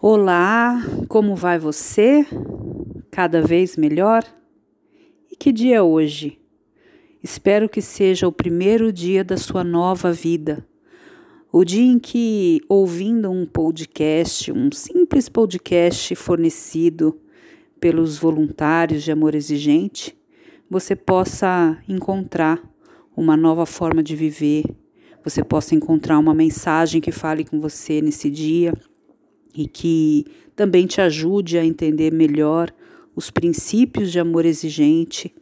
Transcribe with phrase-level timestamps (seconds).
[0.00, 2.24] Olá, como vai você?
[3.10, 4.22] Cada vez melhor?
[5.28, 6.38] E que dia é hoje?
[7.20, 10.64] Espero que seja o primeiro dia da sua nova vida.
[11.50, 17.20] O dia em que, ouvindo um podcast, um simples podcast fornecido
[17.80, 20.16] pelos voluntários de amor exigente,
[20.70, 22.62] você possa encontrar
[23.16, 24.62] uma nova forma de viver,
[25.24, 28.72] você possa encontrar uma mensagem que fale com você nesse dia
[29.54, 32.72] e que também te ajude a entender melhor
[33.14, 35.34] os princípios de amor exigente,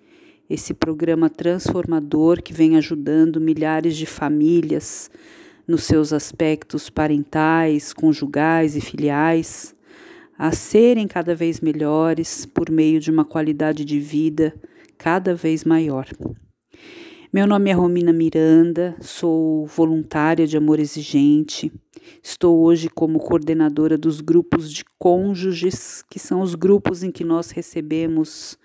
[0.49, 5.11] esse programa transformador que vem ajudando milhares de famílias
[5.67, 9.75] nos seus aspectos parentais, conjugais e filiais
[10.39, 14.55] a serem cada vez melhores por meio de uma qualidade de vida
[14.99, 16.07] cada vez maior.
[17.33, 21.73] Meu nome é Romina Miranda, sou voluntária de amor exigente.
[22.23, 27.51] Estou hoje como coordenadora dos grupos de cônjuges, que são os grupos em que nós
[27.51, 28.57] recebemos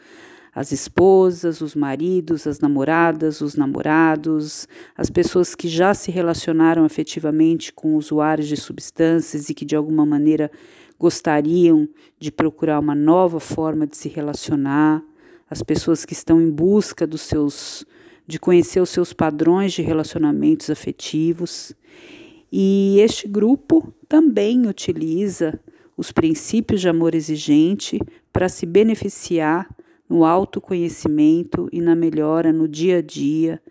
[0.53, 7.73] as esposas, os maridos, as namoradas, os namorados, as pessoas que já se relacionaram afetivamente
[7.73, 10.52] com usuários de substâncias e que de alguma maneira
[10.99, 15.03] gostariam de procurar uma nova forma de se relacionar,
[15.49, 17.86] as pessoas que estão em busca dos seus
[18.27, 21.73] de conhecer os seus padrões de relacionamentos afetivos.
[22.52, 25.59] E este grupo também utiliza
[25.97, 27.99] os princípios de amor exigente
[28.31, 29.69] para se beneficiar
[30.09, 33.61] no autoconhecimento e na melhora no dia a dia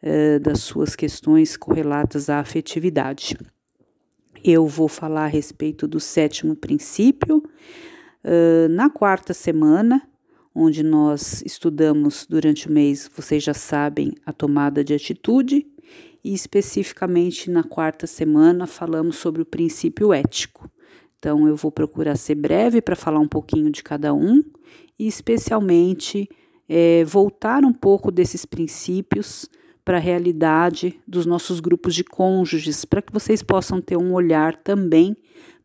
[0.00, 3.36] eh, das suas questões correlatas à afetividade.
[4.44, 7.38] Eu vou falar a respeito do sétimo princípio
[8.24, 10.02] uh, na quarta semana
[10.54, 15.66] onde nós estudamos durante o mês, vocês já sabem, a tomada de atitude,
[16.24, 20.70] e especificamente na quarta semana falamos sobre o princípio ético.
[21.18, 24.42] Então, eu vou procurar ser breve para falar um pouquinho de cada um
[24.98, 26.28] e, especialmente,
[26.68, 29.48] é, voltar um pouco desses princípios
[29.84, 34.56] para a realidade dos nossos grupos de cônjuges, para que vocês possam ter um olhar
[34.56, 35.16] também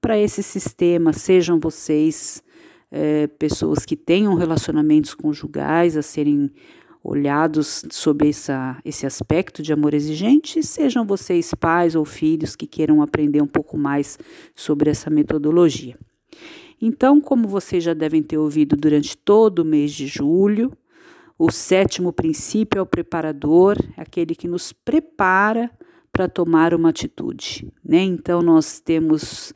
[0.01, 2.43] para esse sistema, sejam vocês
[2.91, 6.51] é, pessoas que tenham relacionamentos conjugais a serem
[7.03, 13.01] olhados sob essa, esse aspecto de amor exigente, sejam vocês pais ou filhos que queiram
[13.01, 14.19] aprender um pouco mais
[14.55, 15.97] sobre essa metodologia.
[16.81, 20.71] Então, como vocês já devem ter ouvido durante todo o mês de julho,
[21.39, 25.71] o sétimo princípio é o preparador, aquele que nos prepara
[26.11, 27.71] para tomar uma atitude.
[27.83, 28.01] Né?
[28.01, 29.53] Então, nós temos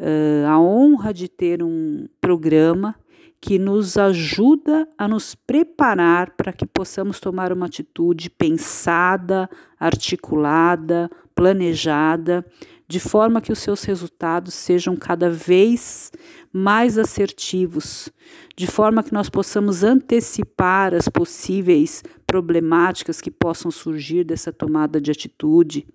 [0.00, 2.96] uh, a honra de ter um programa
[3.40, 12.44] que nos ajuda a nos preparar para que possamos tomar uma atitude pensada, articulada, planejada,
[12.86, 16.10] de forma que os seus resultados sejam cada vez
[16.52, 18.10] mais assertivos,
[18.56, 25.10] de forma que nós possamos antecipar as possíveis problemáticas que possam surgir dessa tomada de
[25.10, 25.86] atitude,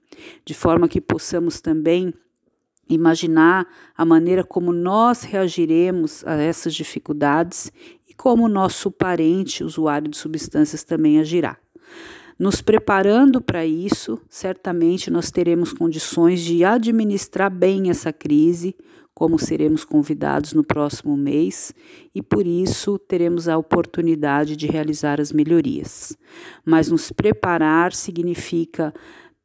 [0.46, 2.14] de forma que possamos também
[2.88, 7.72] imaginar a maneira como nós reagiremos a essas dificuldades
[8.08, 11.58] e como nosso parente, usuário de substâncias, também agirá.
[12.38, 18.76] Nos preparando para isso, certamente nós teremos condições de administrar bem essa crise,
[19.14, 21.74] como seremos convidados no próximo mês,
[22.14, 26.18] e por isso teremos a oportunidade de realizar as melhorias.
[26.66, 28.94] Mas nos preparar significa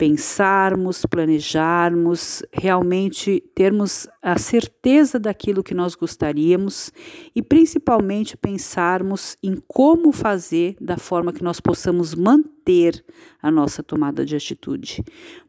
[0.01, 6.91] pensarmos, planejarmos, realmente termos a certeza daquilo que nós gostaríamos
[7.37, 13.05] e principalmente pensarmos em como fazer da forma que nós possamos manter
[13.43, 15.05] a nossa tomada de atitude,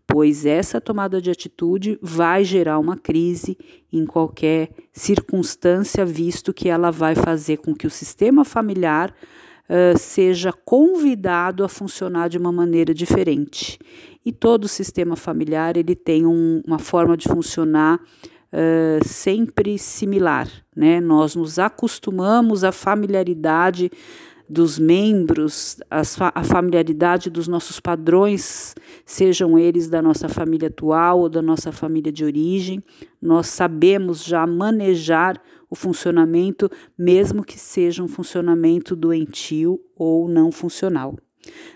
[0.05, 3.57] pois essa tomada de atitude vai gerar uma crise
[3.89, 9.15] em qualquer circunstância, visto que ela vai fazer com que o sistema familiar
[9.97, 13.79] seja convidado a funcionar de uma maneira diferente.
[14.25, 20.47] E todo o sistema familiar ele tem um, uma forma de funcionar uh, sempre similar.
[20.75, 20.99] Né?
[20.99, 23.89] Nós nos acostumamos à familiaridade
[24.47, 28.75] dos membros, a familiaridade dos nossos padrões,
[29.05, 32.83] sejam eles da nossa família atual ou da nossa família de origem.
[33.21, 35.41] Nós sabemos já manejar
[35.71, 41.15] o funcionamento, mesmo que seja um funcionamento doentio ou não funcional.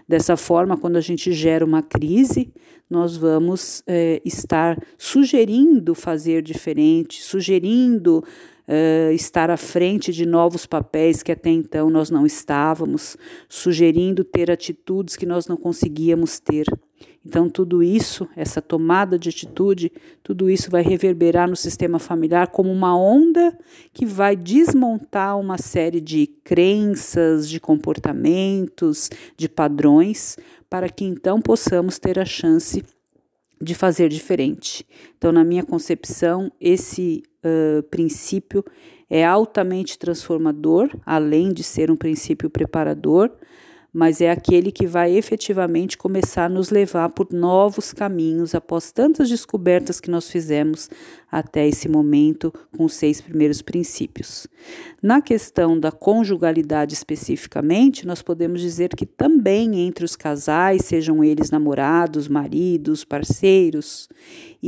[0.07, 2.53] Dessa forma, quando a gente gera uma crise,
[2.89, 8.21] nós vamos é, estar sugerindo fazer diferente, sugerindo
[8.68, 13.18] é, estar à frente de novos papéis que até então nós não estávamos,
[13.48, 16.65] sugerindo ter atitudes que nós não conseguíamos ter.
[17.25, 22.71] Então, tudo isso, essa tomada de atitude, tudo isso vai reverberar no sistema familiar como
[22.71, 23.57] uma onda
[23.92, 30.38] que vai desmontar uma série de crenças, de comportamentos, de padrões,
[30.69, 32.83] para que então possamos ter a chance
[33.59, 34.86] de fazer diferente.
[35.18, 38.63] Então, na minha concepção, esse uh, princípio
[39.09, 43.31] é altamente transformador, além de ser um princípio preparador
[43.95, 49.30] mas é aquele que vai efetivamente começar a nos levar por novos caminhos após tantas
[49.30, 50.89] descobertas que nós fizemos
[51.31, 54.47] até esse momento com os seis primeiros princípios.
[55.01, 61.50] Na questão da conjugalidade especificamente, nós podemos dizer que também entre os casais, sejam eles
[61.50, 64.09] namorados, maridos, parceiros,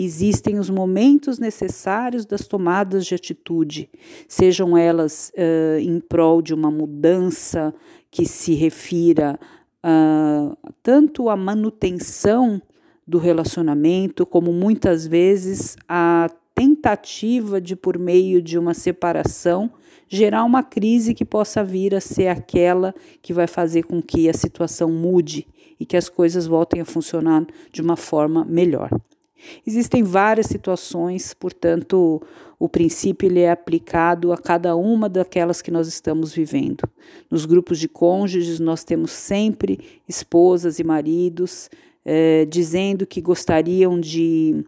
[0.04, 3.90] existem os momentos necessários das tomadas de atitude,
[4.28, 7.74] sejam elas uh, em prol de uma mudança
[8.12, 9.40] que se refira
[9.84, 12.62] uh, tanto à manutenção
[13.08, 19.72] do relacionamento, como muitas vezes a tentativa de, por meio de uma separação,
[20.10, 24.34] gerar uma crise que possa vir a ser aquela que vai fazer com que a
[24.34, 25.48] situação mude
[25.80, 28.90] e que as coisas voltem a funcionar de uma forma melhor.
[29.66, 32.22] Existem várias situações, portanto,
[32.60, 36.84] o princípio ele é aplicado a cada uma daquelas que nós estamos vivendo.
[37.30, 41.70] Nos grupos de cônjuges, nós temos sempre esposas e maridos
[42.06, 44.64] eh, dizendo que gostariam de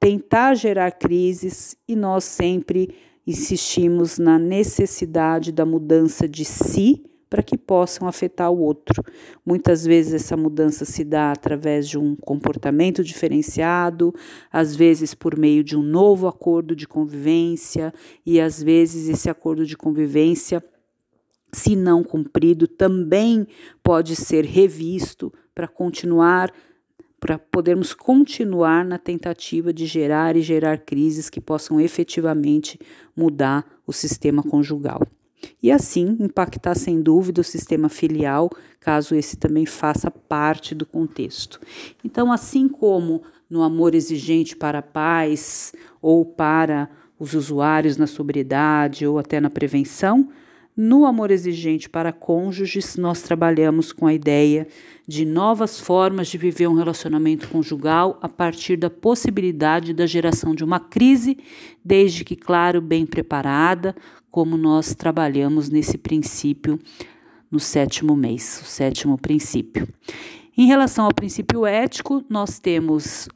[0.00, 2.94] tentar gerar crises e nós sempre
[3.26, 7.02] insistimos na necessidade da mudança de si
[7.34, 9.02] para que possam afetar o outro.
[9.44, 14.14] Muitas vezes essa mudança se dá através de um comportamento diferenciado,
[14.52, 17.92] às vezes por meio de um novo acordo de convivência,
[18.24, 20.62] e às vezes esse acordo de convivência,
[21.52, 23.48] se não cumprido, também
[23.82, 26.52] pode ser revisto para continuar
[27.18, 32.78] para podermos continuar na tentativa de gerar e gerar crises que possam efetivamente
[33.16, 35.00] mudar o sistema conjugal
[35.62, 38.50] e assim impactar sem dúvida o sistema filial,
[38.80, 41.60] caso esse também faça parte do contexto.
[42.04, 46.88] Então, assim como no amor exigente para pais ou para
[47.18, 50.28] os usuários na sobriedade ou até na prevenção,
[50.76, 54.66] no amor exigente para cônjuges, nós trabalhamos com a ideia
[55.06, 60.64] de novas formas de viver um relacionamento conjugal a partir da possibilidade da geração de
[60.64, 61.38] uma crise,
[61.84, 63.94] desde que, claro, bem preparada,
[64.34, 66.80] como nós trabalhamos nesse princípio
[67.48, 69.86] no sétimo mês, o sétimo princípio.
[70.58, 73.28] Em relação ao princípio ético, nós temos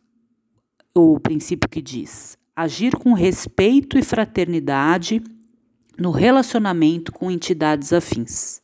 [0.93, 5.23] o princípio que diz agir com respeito e fraternidade
[5.97, 8.61] no relacionamento com entidades afins.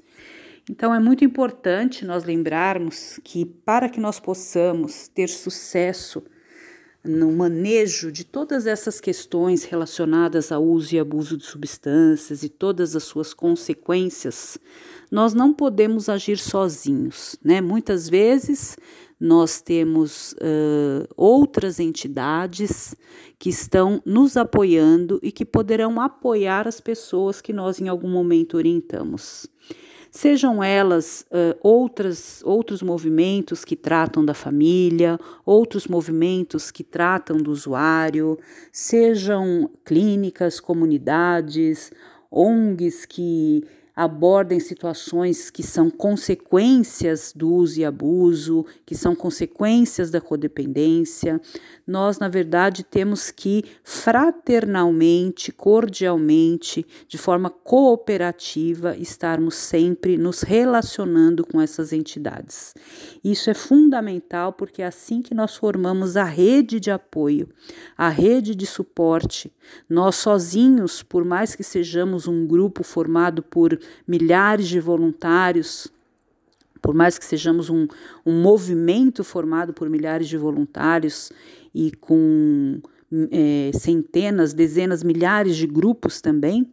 [0.69, 6.20] Então é muito importante nós lembrarmos que para que nós possamos ter sucesso
[7.04, 12.96] no manejo de todas essas questões relacionadas ao uso e abuso de substâncias e todas
[12.96, 14.58] as suas consequências,
[15.10, 17.60] nós não podemos agir sozinhos, né?
[17.60, 18.76] Muitas vezes
[19.20, 22.96] nós temos uh, outras entidades
[23.38, 28.56] que estão nos apoiando e que poderão apoiar as pessoas que nós em algum momento
[28.56, 29.46] orientamos
[30.14, 37.50] sejam elas uh, outras, outros movimentos que tratam da família, outros movimentos que tratam do
[37.50, 38.38] usuário,
[38.70, 41.93] sejam clínicas, comunidades,
[42.31, 50.20] ONGs que abordem situações que são consequências do uso e abuso, que são consequências da
[50.20, 51.41] codependência.
[51.86, 61.60] Nós, na verdade, temos que fraternalmente, cordialmente, de forma cooperativa, estarmos sempre nos relacionando com
[61.60, 62.74] essas entidades.
[63.22, 67.48] Isso é fundamental porque é assim que nós formamos a rede de apoio,
[67.96, 69.53] a rede de suporte.
[69.89, 75.88] Nós sozinhos, por mais que sejamos um grupo formado por milhares de voluntários,
[76.81, 77.86] por mais que sejamos um,
[78.24, 81.32] um movimento formado por milhares de voluntários
[81.74, 82.81] e com
[83.31, 86.72] é, centenas, dezenas, milhares de grupos também,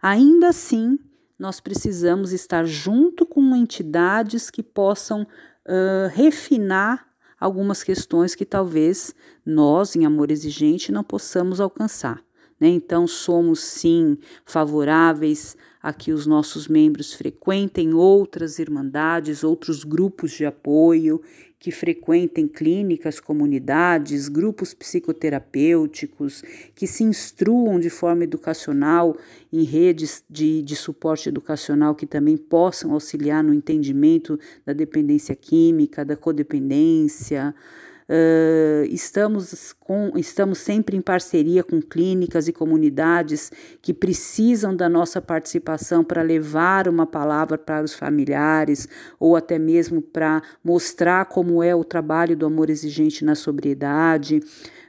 [0.00, 0.98] ainda assim
[1.38, 7.06] nós precisamos estar junto com entidades que possam uh, refinar
[7.38, 9.12] algumas questões que talvez
[9.44, 12.22] nós, em amor exigente, não possamos alcançar.
[12.62, 12.68] Né?
[12.68, 20.46] Então, somos sim favoráveis a que os nossos membros frequentem outras irmandades, outros grupos de
[20.46, 21.20] apoio,
[21.58, 29.16] que frequentem clínicas, comunidades, grupos psicoterapêuticos, que se instruam de forma educacional
[29.52, 36.04] em redes de, de suporte educacional que também possam auxiliar no entendimento da dependência química,
[36.04, 37.52] da codependência
[38.08, 45.20] Uh, estamos, com, estamos sempre em parceria com clínicas e comunidades que precisam da nossa
[45.20, 51.74] participação para levar uma palavra para os familiares ou até mesmo para mostrar como é
[51.74, 54.40] o trabalho do amor exigente na sobriedade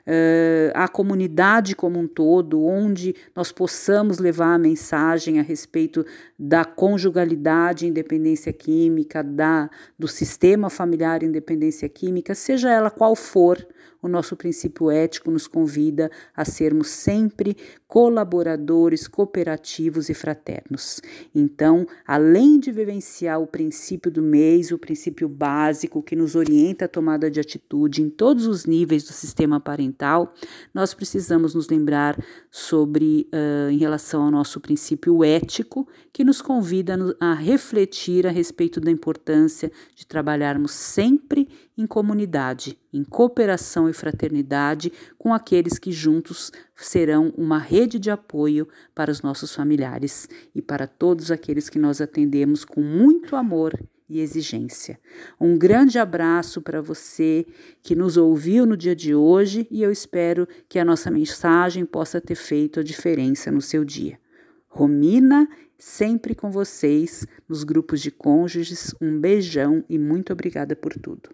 [0.07, 6.05] uh, a comunidade como um todo, onde nós possamos levar a mensagem a respeito
[6.37, 13.65] da conjugalidade independência química, da, do sistema familiar independência química, seja ela qual for,
[14.03, 17.55] o nosso princípio ético nos convida a sermos sempre
[17.87, 20.99] colaboradores, cooperativos e fraternos.
[21.33, 26.87] Então, além de vivenciar o princípio do mês, o princípio básico que nos orienta a
[26.87, 30.33] tomada de atitude em todos os níveis do sistema parental,
[30.73, 36.97] nós precisamos nos lembrar sobre, uh, em relação ao nosso princípio ético, que nos convida
[37.19, 44.91] a refletir a respeito da importância de trabalharmos sempre em comunidade, em cooperação e fraternidade
[45.17, 50.87] com aqueles que juntos serão uma rede de apoio para os nossos familiares e para
[50.87, 53.73] todos aqueles que nós atendemos com muito amor
[54.07, 54.99] e exigência.
[55.39, 57.45] Um grande abraço para você
[57.81, 62.21] que nos ouviu no dia de hoje e eu espero que a nossa mensagem possa
[62.21, 64.19] ter feito a diferença no seu dia.
[64.67, 68.93] Romina, sempre com vocês nos grupos de cônjuges.
[69.01, 71.29] Um beijão e muito obrigada por tudo.